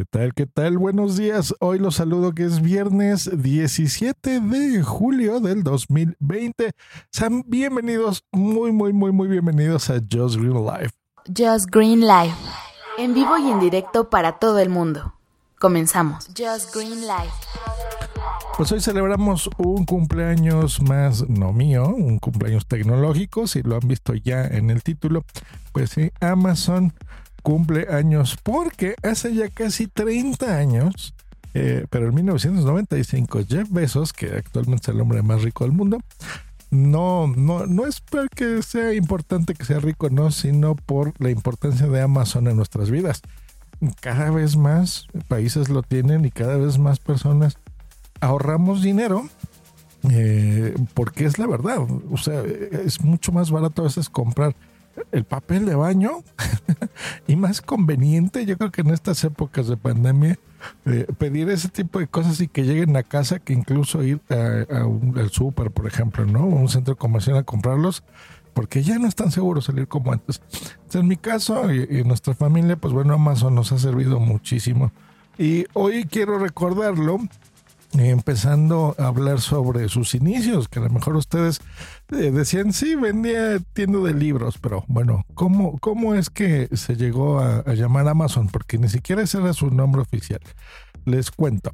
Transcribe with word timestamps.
¿Qué 0.00 0.06
tal? 0.06 0.32
¿Qué 0.32 0.46
tal? 0.46 0.78
Buenos 0.78 1.18
días. 1.18 1.54
Hoy 1.60 1.78
los 1.78 1.96
saludo 1.96 2.32
que 2.32 2.44
es 2.44 2.62
viernes 2.62 3.30
17 3.30 4.40
de 4.40 4.82
julio 4.82 5.40
del 5.40 5.62
2020. 5.62 6.70
Sean 7.12 7.44
bienvenidos, 7.46 8.24
muy, 8.32 8.72
muy, 8.72 8.94
muy, 8.94 9.12
muy 9.12 9.28
bienvenidos 9.28 9.90
a 9.90 10.00
Just 10.10 10.36
Green 10.36 10.64
Life. 10.64 10.94
Just 11.26 11.66
Green 11.70 12.00
Life. 12.00 12.34
En 12.96 13.12
vivo 13.12 13.36
y 13.36 13.50
en 13.50 13.60
directo 13.60 14.08
para 14.08 14.38
todo 14.38 14.58
el 14.58 14.70
mundo. 14.70 15.12
Comenzamos. 15.58 16.28
Just 16.28 16.74
Green 16.74 17.02
Life. 17.02 17.34
Pues 18.56 18.72
hoy 18.72 18.80
celebramos 18.80 19.50
un 19.58 19.84
cumpleaños 19.84 20.80
más, 20.80 21.28
no 21.28 21.52
mío, 21.52 21.88
un 21.88 22.18
cumpleaños 22.18 22.66
tecnológico, 22.66 23.46
si 23.46 23.62
lo 23.62 23.76
han 23.76 23.86
visto 23.86 24.14
ya 24.14 24.46
en 24.46 24.70
el 24.70 24.82
título. 24.82 25.26
Pues 25.72 25.90
sí, 25.90 26.10
Amazon 26.20 26.94
cumple 27.40 27.86
años 27.90 28.36
porque 28.42 28.94
hace 29.02 29.34
ya 29.34 29.48
casi 29.48 29.86
30 29.86 30.56
años, 30.56 31.14
eh, 31.54 31.86
pero 31.90 32.08
en 32.08 32.14
1995 32.14 33.40
Jeff 33.48 33.70
Bezos, 33.70 34.12
que 34.12 34.26
actualmente 34.26 34.90
es 34.90 34.94
el 34.94 35.00
hombre 35.00 35.22
más 35.22 35.42
rico 35.42 35.64
del 35.64 35.72
mundo, 35.72 35.98
no, 36.70 37.26
no, 37.26 37.66
no 37.66 37.86
es 37.86 38.00
porque 38.00 38.62
sea 38.62 38.94
importante 38.94 39.54
que 39.54 39.64
sea 39.64 39.80
rico, 39.80 40.08
no, 40.08 40.30
sino 40.30 40.76
por 40.76 41.12
la 41.18 41.30
importancia 41.30 41.88
de 41.88 42.00
Amazon 42.00 42.46
en 42.46 42.56
nuestras 42.56 42.90
vidas. 42.90 43.22
Cada 44.00 44.30
vez 44.30 44.56
más 44.56 45.06
países 45.26 45.68
lo 45.68 45.82
tienen 45.82 46.24
y 46.24 46.30
cada 46.30 46.56
vez 46.56 46.78
más 46.78 47.00
personas 47.00 47.58
ahorramos 48.20 48.82
dinero 48.82 49.28
eh, 50.10 50.74
porque 50.94 51.24
es 51.24 51.38
la 51.38 51.46
verdad. 51.46 51.78
O 52.10 52.16
sea, 52.16 52.42
es 52.42 53.00
mucho 53.02 53.32
más 53.32 53.50
barato 53.50 53.82
a 53.82 53.86
veces 53.86 54.08
comprar 54.08 54.54
el 55.12 55.24
papel 55.24 55.66
de 55.66 55.74
baño 55.74 56.22
y 57.26 57.36
más 57.36 57.60
conveniente, 57.60 58.46
yo 58.46 58.56
creo 58.56 58.70
que 58.70 58.82
en 58.82 58.90
estas 58.90 59.22
épocas 59.24 59.68
de 59.68 59.76
pandemia, 59.76 60.38
pedir 61.18 61.48
ese 61.48 61.68
tipo 61.68 61.98
de 61.98 62.06
cosas 62.06 62.40
y 62.40 62.48
que 62.48 62.64
lleguen 62.64 62.96
a 62.96 63.02
casa 63.02 63.38
que 63.38 63.52
incluso 63.52 64.02
ir 64.02 64.20
al 64.28 65.30
súper, 65.30 65.70
por 65.70 65.86
ejemplo, 65.86 66.26
¿no? 66.26 66.44
Un 66.44 66.68
centro 66.68 66.96
comercial 66.96 67.38
a 67.38 67.42
comprarlos, 67.42 68.02
porque 68.52 68.82
ya 68.82 68.98
no 68.98 69.06
es 69.08 69.14
tan 69.14 69.30
seguro 69.30 69.60
salir 69.60 69.88
como 69.88 70.12
antes. 70.12 70.42
en 70.92 71.08
mi 71.08 71.16
caso 71.16 71.72
y, 71.72 71.86
y 71.90 72.04
nuestra 72.04 72.34
familia, 72.34 72.76
pues 72.76 72.92
bueno, 72.92 73.14
Amazon 73.14 73.54
nos 73.54 73.72
ha 73.72 73.78
servido 73.78 74.20
muchísimo. 74.20 74.92
Y 75.38 75.64
hoy 75.72 76.04
quiero 76.04 76.38
recordarlo 76.38 77.18
empezando 77.92 78.94
a 78.98 79.06
hablar 79.06 79.40
sobre 79.40 79.88
sus 79.88 80.14
inicios, 80.14 80.68
que 80.68 80.78
a 80.78 80.82
lo 80.82 80.90
mejor 80.90 81.16
ustedes 81.16 81.60
eh, 82.10 82.30
decían, 82.30 82.72
sí, 82.72 82.94
vendía 82.94 83.58
tienda 83.72 83.98
de 84.00 84.14
libros, 84.14 84.58
pero 84.58 84.84
bueno, 84.88 85.24
¿cómo, 85.34 85.78
cómo 85.78 86.14
es 86.14 86.30
que 86.30 86.68
se 86.76 86.96
llegó 86.96 87.40
a, 87.40 87.74
llamar 87.74 88.08
Amazon? 88.08 88.48
Porque 88.48 88.78
ni 88.78 88.88
siquiera 88.88 89.22
ese 89.22 89.38
era 89.38 89.52
su 89.52 89.70
nombre 89.70 90.02
oficial. 90.02 90.40
Les 91.04 91.30
cuento. 91.30 91.72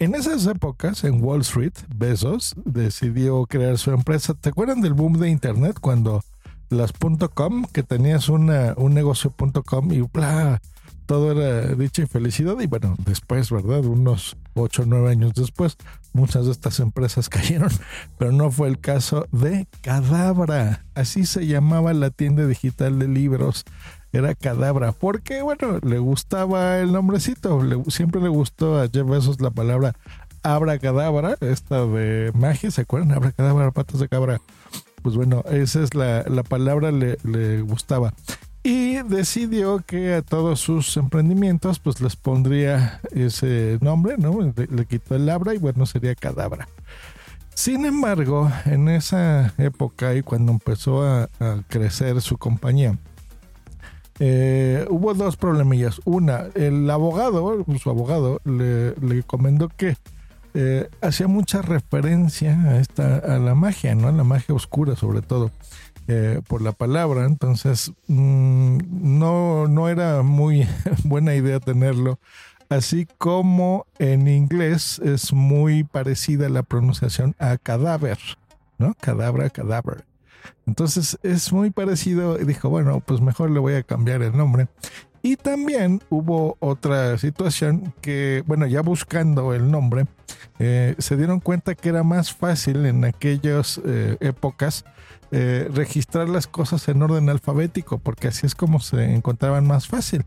En 0.00 0.14
esas 0.14 0.46
épocas, 0.46 1.04
en 1.04 1.22
Wall 1.22 1.42
Street, 1.42 1.74
Bezos 1.94 2.54
decidió 2.64 3.46
crear 3.46 3.78
su 3.78 3.92
empresa. 3.92 4.34
¿Te 4.34 4.48
acuerdan 4.48 4.80
del 4.80 4.92
boom 4.92 5.18
de 5.18 5.30
Internet 5.30 5.78
cuando 5.80 6.22
las 6.68 6.92
.com, 7.34 7.64
que 7.72 7.82
tenías 7.84 8.28
una, 8.28 8.74
un 8.76 8.94
negocio.com 8.94 9.92
y 9.92 10.00
bla, 10.00 10.60
todo 11.06 11.32
era 11.32 11.74
dicha 11.74 12.02
y 12.02 12.06
felicidad? 12.06 12.58
Y 12.60 12.66
bueno, 12.66 12.96
después, 13.04 13.50
¿verdad? 13.50 13.84
Unos 13.84 14.36
8 14.54 14.82
o 14.82 14.86
9 14.86 15.10
años 15.10 15.34
después, 15.34 15.76
muchas 16.12 16.46
de 16.46 16.52
estas 16.52 16.80
empresas 16.80 17.28
cayeron, 17.30 17.70
pero 18.18 18.32
no 18.32 18.50
fue 18.50 18.68
el 18.68 18.78
caso 18.78 19.26
de 19.32 19.66
Cadabra. 19.82 20.84
Así 20.94 21.26
se 21.26 21.46
llamaba 21.46 21.92
la 21.92 22.10
tienda 22.10 22.46
digital 22.46 22.98
de 22.98 23.08
libros. 23.08 23.64
Era 24.12 24.34
Cadabra, 24.34 24.92
porque 24.92 25.42
bueno, 25.42 25.80
le 25.82 25.98
gustaba 25.98 26.78
el 26.78 26.92
nombrecito, 26.92 27.60
siempre 27.88 28.20
le 28.20 28.28
gustó 28.28 28.80
a 28.80 28.88
Jeff 28.88 29.08
Bezos 29.08 29.40
la 29.40 29.50
palabra 29.50 29.94
abracadabra, 30.44 31.36
esta 31.40 31.86
de 31.86 32.30
magia, 32.34 32.70
¿se 32.70 32.82
acuerdan? 32.82 33.12
Abracadabra, 33.12 33.70
patas 33.72 33.98
de 33.98 34.08
cabra. 34.08 34.40
Pues 35.02 35.16
bueno, 35.16 35.42
esa 35.50 35.82
es 35.82 35.94
la, 35.94 36.22
la 36.28 36.42
palabra, 36.42 36.92
le, 36.92 37.18
le 37.24 37.62
gustaba 37.62 38.14
y 38.64 39.02
decidió 39.02 39.80
que 39.86 40.14
a 40.14 40.22
todos 40.22 40.58
sus 40.58 40.96
emprendimientos 40.96 41.78
pues 41.78 42.00
les 42.00 42.16
pondría 42.16 42.98
ese 43.12 43.78
nombre, 43.82 44.16
¿no? 44.16 44.38
Le, 44.40 44.86
quitó 44.86 45.14
el 45.14 45.26
labra 45.26 45.54
y 45.54 45.58
bueno, 45.58 45.84
sería 45.84 46.14
cadabra. 46.14 46.66
Sin 47.54 47.84
embargo, 47.84 48.50
en 48.64 48.88
esa 48.88 49.52
época 49.58 50.14
y 50.14 50.22
cuando 50.22 50.50
empezó 50.50 51.04
a, 51.04 51.28
crecer 51.68 52.22
su 52.22 52.38
compañía, 52.38 52.98
eh, 54.18 54.86
hubo 54.88 55.12
dos 55.12 55.36
problemillas. 55.36 56.00
Una, 56.06 56.46
el 56.54 56.90
abogado, 56.90 57.64
su 57.78 57.90
abogado, 57.90 58.40
le, 58.44 58.94
le 58.96 59.22
comentó 59.24 59.68
que 59.68 59.96
eh, 60.54 60.88
hacía 61.02 61.26
mucha 61.26 61.62
referencia 61.62 62.58
a 62.62 62.78
esta, 62.78 63.18
a 63.18 63.38
la 63.38 63.54
magia, 63.54 63.94
¿no? 63.96 64.08
A 64.08 64.12
la 64.12 64.24
magia 64.24 64.54
oscura 64.54 64.96
sobre 64.96 65.20
todo. 65.20 65.50
Eh, 66.06 66.42
por 66.46 66.60
la 66.60 66.72
palabra, 66.72 67.24
entonces 67.24 67.90
mm, 68.08 68.78
no, 69.18 69.66
no 69.68 69.88
era 69.88 70.22
muy 70.22 70.68
buena 71.04 71.34
idea 71.34 71.60
tenerlo. 71.60 72.18
Así 72.68 73.06
como 73.18 73.86
en 73.98 74.28
inglés 74.28 74.98
es 74.98 75.32
muy 75.32 75.84
parecida 75.84 76.48
la 76.50 76.62
pronunciación 76.62 77.34
a 77.38 77.56
cadáver, 77.56 78.18
¿no? 78.78 78.94
Cadabra, 79.00 79.48
cadáver. 79.48 80.04
Entonces 80.66 81.18
es 81.22 81.52
muy 81.52 81.70
parecido 81.70 82.38
y 82.40 82.44
dijo, 82.44 82.68
bueno, 82.68 83.00
pues 83.00 83.20
mejor 83.20 83.50
le 83.50 83.60
voy 83.60 83.74
a 83.74 83.82
cambiar 83.82 84.22
el 84.22 84.36
nombre. 84.36 84.68
Y 85.26 85.36
también 85.36 86.02
hubo 86.10 86.58
otra 86.60 87.16
situación 87.16 87.94
que, 88.02 88.44
bueno, 88.46 88.66
ya 88.66 88.82
buscando 88.82 89.54
el 89.54 89.70
nombre, 89.70 90.04
eh, 90.58 90.94
se 90.98 91.16
dieron 91.16 91.40
cuenta 91.40 91.74
que 91.74 91.88
era 91.88 92.02
más 92.02 92.34
fácil 92.34 92.84
en 92.84 93.06
aquellas 93.06 93.80
eh, 93.86 94.18
épocas 94.20 94.84
eh, 95.30 95.70
registrar 95.72 96.28
las 96.28 96.46
cosas 96.46 96.86
en 96.88 97.00
orden 97.00 97.30
alfabético, 97.30 97.96
porque 97.96 98.28
así 98.28 98.44
es 98.44 98.54
como 98.54 98.80
se 98.80 99.14
encontraban 99.14 99.66
más 99.66 99.88
fácil. 99.88 100.26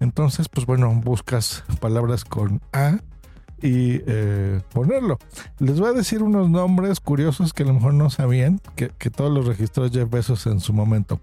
Entonces, 0.00 0.48
pues 0.48 0.64
bueno, 0.64 0.90
buscas 1.04 1.62
palabras 1.78 2.24
con 2.24 2.62
A 2.72 2.96
y 3.60 3.98
ponerlo. 4.72 5.18
Les 5.58 5.78
voy 5.78 5.90
a 5.90 5.92
decir 5.92 6.22
unos 6.22 6.48
nombres 6.48 6.98
curiosos 6.98 7.52
que 7.52 7.64
a 7.64 7.66
lo 7.66 7.74
mejor 7.74 7.92
no 7.92 8.08
sabían, 8.08 8.58
que, 8.74 8.88
todos 9.10 9.30
los 9.30 9.46
registró 9.46 9.90
Jeff 9.90 10.08
Bezos 10.08 10.46
en 10.46 10.60
su 10.60 10.72
momento. 10.72 11.20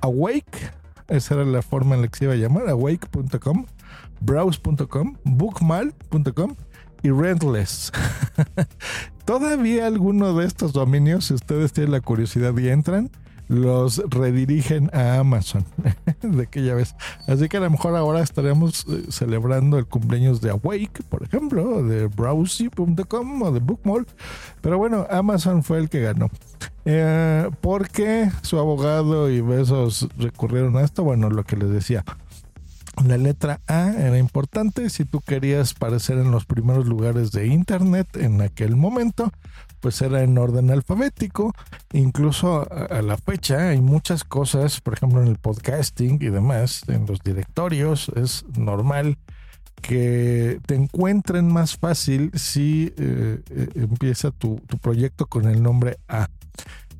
Awake, 0.00 0.72
esa 1.08 1.34
era 1.34 1.44
la 1.44 1.62
forma 1.62 1.94
en 1.94 2.02
la 2.02 2.08
que 2.08 2.18
se 2.18 2.24
iba 2.24 2.34
a 2.34 2.36
llamar, 2.36 2.68
awake.com, 2.68 3.66
browse.com, 4.20 5.16
bookmal.com 5.24 6.54
y 7.02 7.10
Rentless. 7.10 7.92
Todavía 9.24 9.86
alguno 9.86 10.34
de 10.34 10.46
estos 10.46 10.72
dominios, 10.72 11.26
si 11.26 11.34
ustedes 11.34 11.72
tienen 11.72 11.92
la 11.92 12.00
curiosidad 12.00 12.56
y 12.56 12.68
entran, 12.68 13.10
los 13.48 14.02
redirigen 14.08 14.90
a 14.92 15.18
Amazon 15.18 15.64
de 16.22 16.42
aquella 16.42 16.74
vez. 16.74 16.94
Así 17.26 17.48
que 17.48 17.56
a 17.56 17.60
lo 17.60 17.70
mejor 17.70 17.96
ahora 17.96 18.20
estaremos 18.20 18.86
eh, 18.88 19.04
celebrando 19.10 19.78
el 19.78 19.86
cumpleaños 19.86 20.40
de 20.40 20.50
Awake, 20.50 21.02
por 21.08 21.22
ejemplo, 21.22 21.82
de 21.82 22.06
browsy.com 22.06 23.42
o 23.42 23.52
de 23.52 23.60
Bookmall. 23.60 24.06
Pero 24.60 24.78
bueno, 24.78 25.06
Amazon 25.10 25.62
fue 25.62 25.78
el 25.78 25.88
que 25.88 26.00
ganó. 26.00 26.30
Eh, 26.84 27.50
¿Por 27.60 27.88
qué 27.88 28.30
su 28.42 28.58
abogado 28.58 29.28
y 29.28 29.40
besos 29.40 30.08
recurrieron 30.18 30.76
a 30.76 30.82
esto? 30.82 31.02
Bueno, 31.02 31.30
lo 31.30 31.44
que 31.44 31.56
les 31.56 31.70
decía. 31.70 32.04
La 33.04 33.18
letra 33.18 33.60
A 33.66 33.92
era 33.92 34.18
importante 34.18 34.88
si 34.88 35.04
tú 35.04 35.20
querías 35.20 35.72
aparecer 35.76 36.18
en 36.18 36.30
los 36.30 36.46
primeros 36.46 36.86
lugares 36.86 37.30
de 37.30 37.46
Internet 37.46 38.16
en 38.16 38.40
aquel 38.40 38.74
momento, 38.74 39.32
pues 39.80 40.00
era 40.00 40.22
en 40.22 40.38
orden 40.38 40.70
alfabético. 40.70 41.52
Incluso 41.92 42.66
a 42.70 43.02
la 43.02 43.16
fecha 43.18 43.68
hay 43.68 43.80
muchas 43.80 44.24
cosas, 44.24 44.80
por 44.80 44.94
ejemplo 44.94 45.22
en 45.22 45.28
el 45.28 45.36
podcasting 45.36 46.18
y 46.20 46.30
demás, 46.30 46.82
en 46.88 47.06
los 47.06 47.20
directorios, 47.20 48.10
es 48.16 48.44
normal 48.56 49.18
que 49.82 50.58
te 50.66 50.74
encuentren 50.74 51.52
más 51.52 51.76
fácil 51.76 52.30
si 52.34 52.94
eh, 52.96 53.42
eh, 53.50 53.68
empieza 53.74 54.30
tu, 54.30 54.56
tu 54.66 54.78
proyecto 54.78 55.26
con 55.26 55.46
el 55.46 55.62
nombre 55.62 55.98
A. 56.08 56.28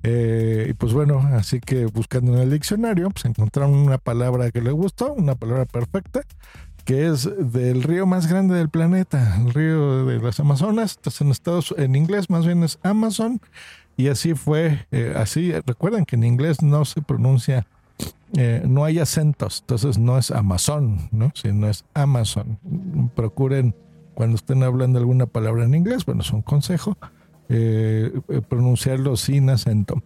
Eh, 0.09 0.69
y 0.71 0.73
pues 0.75 0.93
bueno, 0.93 1.19
así 1.33 1.59
que 1.59 1.87
buscando 1.87 2.35
en 2.35 2.39
el 2.39 2.51
diccionario, 2.53 3.11
pues 3.11 3.25
encontraron 3.25 3.75
una 3.75 3.99
palabra 3.99 4.53
que 4.53 4.61
le 4.61 4.71
gustó, 4.71 5.13
una 5.13 5.35
palabra 5.35 5.65
perfecta, 5.65 6.21
que 6.85 7.09
es 7.09 7.29
del 7.37 7.83
río 7.83 8.07
más 8.07 8.29
grande 8.29 8.55
del 8.55 8.69
planeta, 8.69 9.37
el 9.37 9.53
río 9.53 10.07
de 10.07 10.21
las 10.21 10.39
Amazonas. 10.39 10.95
Entonces 10.97 11.21
en 11.23 11.31
Estados 11.33 11.75
en 11.77 11.97
inglés 11.97 12.31
más 12.31 12.47
bien 12.47 12.63
es 12.63 12.79
Amazon. 12.85 13.41
Y 13.97 14.07
así 14.07 14.35
fue, 14.35 14.87
eh, 14.93 15.13
así, 15.17 15.53
recuerden 15.67 16.05
que 16.05 16.15
en 16.15 16.23
inglés 16.23 16.63
no 16.63 16.85
se 16.85 17.03
pronuncia, 17.03 17.67
eh, 18.35 18.63
no 18.65 18.85
hay 18.85 19.01
acentos, 19.01 19.63
entonces 19.63 19.99
no 19.99 20.19
es 20.19 20.31
Amazon, 20.31 21.09
¿no? 21.11 21.33
Sino 21.35 21.69
es 21.69 21.85
Amazon. 21.95 22.61
Procuren, 23.17 23.75
cuando 24.15 24.37
estén 24.37 24.63
hablando 24.63 25.01
alguna 25.01 25.27
palabra 25.27 25.65
en 25.65 25.75
inglés, 25.75 26.05
bueno, 26.07 26.21
es 26.21 26.31
un 26.31 26.43
consejo, 26.43 26.97
eh, 27.49 28.13
eh, 28.29 28.41
pronunciarlo 28.49 29.17
sin 29.17 29.51
acento. 29.51 30.03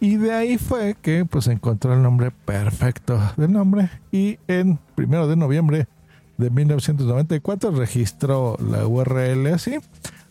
Y 0.00 0.16
de 0.16 0.32
ahí 0.32 0.58
fue 0.58 0.96
que 1.00 1.24
pues 1.24 1.46
encontró 1.46 1.92
el 1.92 2.02
nombre 2.02 2.30
perfecto 2.30 3.20
del 3.36 3.52
nombre 3.52 3.90
y 4.10 4.38
en 4.48 4.78
primero 4.94 5.28
de 5.28 5.36
noviembre 5.36 5.88
de 6.38 6.48
1994 6.48 7.70
registró 7.72 8.56
la 8.66 8.86
URL 8.86 9.48
así 9.48 9.76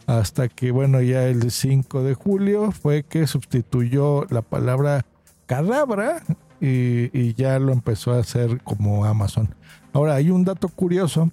hasta 0.08 0.48
que 0.48 0.72
bueno 0.72 1.02
ya 1.02 1.28
el 1.28 1.52
5 1.52 2.02
de 2.02 2.16
julio 2.16 2.72
fue 2.72 3.04
que 3.04 3.28
sustituyó 3.28 4.26
la 4.32 4.42
palabra 4.42 5.06
cadabra 5.46 6.24
y, 6.62 7.34
ya 7.36 7.58
lo 7.60 7.72
empezó 7.72 8.12
a 8.12 8.20
hacer 8.20 8.62
como 8.64 9.06
Amazon. 9.06 9.50
Ahora 9.94 10.16
hay 10.16 10.30
un 10.30 10.44
dato 10.44 10.68
curioso. 10.68 11.32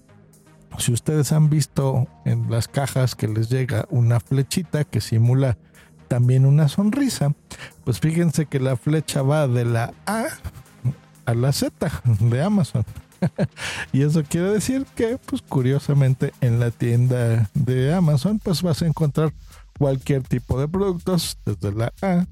Si 0.79 0.93
ustedes 0.93 1.33
han 1.33 1.49
visto 1.49 2.07
en 2.25 2.51
las 2.51 2.69
cajas 2.69 3.15
que 3.15 3.29
les 3.29 3.49
llega 3.49 3.87
una 3.91 4.21
flechita 4.21 4.85
que 4.85 5.01
simula 5.01 5.57
también 6.09 6.47
una 6.47 6.69
sonrisa, 6.69 7.35
pues 7.85 8.01
fíjense 8.01 8.47
que 8.47 8.61
la 8.61 8.77
flecha 8.77 9.23
va 9.23 9.49
de 9.49 9.65
la 9.65 9.95
A 10.07 10.27
a 11.25 11.35
la 11.35 11.53
Z 11.53 12.03
de 12.21 12.43
Amazon. 12.43 12.85
y 13.93 14.03
eso 14.03 14.23
quiere 14.23 14.51
decir 14.51 14.87
que, 14.95 15.19
pues 15.19 15.43
curiosamente, 15.43 16.33
en 16.41 16.61
la 16.61 16.71
tienda 16.71 17.49
de 17.55 17.95
Amazon, 17.95 18.39
pues 18.39 18.63
vas 18.63 18.83
a 18.83 18.87
encontrar 18.87 19.33
cualquier 19.79 20.23
tipo 20.23 20.61
de 20.61 20.69
productos 20.69 21.39
desde 21.45 21.73
la 21.73 21.93
A 22.03 22.27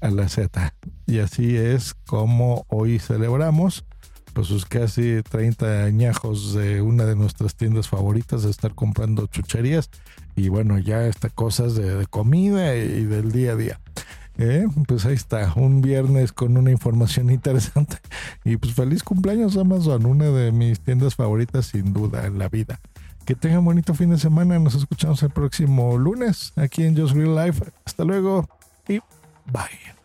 a 0.00 0.10
la 0.10 0.28
Z. 0.28 0.74
Y 1.06 1.18
así 1.18 1.56
es 1.56 1.94
como 2.06 2.64
hoy 2.68 2.98
celebramos 2.98 3.84
pues 4.32 4.46
sus 4.46 4.64
casi 4.64 5.22
30 5.22 5.84
añajos 5.84 6.54
de 6.54 6.82
una 6.82 7.04
de 7.04 7.16
nuestras 7.16 7.54
tiendas 7.54 7.88
favoritas 7.88 8.42
de 8.42 8.50
estar 8.50 8.74
comprando 8.74 9.26
chucherías 9.26 9.90
y 10.36 10.48
bueno 10.48 10.78
ya 10.78 11.06
está 11.06 11.28
cosas 11.28 11.74
de, 11.74 12.06
comida 12.06 12.76
y 12.76 13.04
del 13.04 13.32
día 13.32 13.52
a 13.52 13.56
día. 13.56 13.80
¿Eh? 14.38 14.66
Pues 14.88 15.04
ahí 15.04 15.14
está, 15.14 15.52
un 15.54 15.82
viernes 15.82 16.32
con 16.32 16.56
una 16.56 16.70
información 16.70 17.30
interesante. 17.30 17.98
Y 18.44 18.56
pues 18.56 18.74
feliz 18.74 19.02
cumpleaños 19.02 19.56
Amazon, 19.56 20.06
una 20.06 20.26
de 20.26 20.50
mis 20.50 20.80
tiendas 20.80 21.14
favoritas 21.14 21.66
sin 21.66 21.92
duda 21.92 22.26
en 22.26 22.38
la 22.38 22.48
vida. 22.48 22.80
Que 23.26 23.34
tengan 23.34 23.64
bonito 23.64 23.94
fin 23.94 24.10
de 24.10 24.18
semana, 24.18 24.58
nos 24.58 24.74
escuchamos 24.74 25.22
el 25.22 25.30
próximo 25.30 25.98
lunes 25.98 26.52
aquí 26.56 26.84
en 26.84 26.96
Just 26.96 27.14
Real 27.14 27.36
Life. 27.36 27.64
Hasta 27.84 28.04
luego 28.04 28.48
y 28.88 28.98
bye. 29.52 29.99